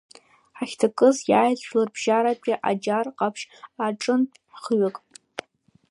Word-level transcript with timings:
Ҳахьҭакыз 0.57 1.17
иааит 1.29 1.59
Жәларбжьаратәи 1.67 2.61
аџьар 2.69 3.07
ҟаԥшь 3.17 3.45
аҿынтә 3.85 4.37
хҩык… 4.61 4.97